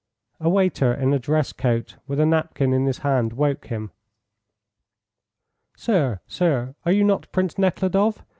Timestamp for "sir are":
6.25-6.91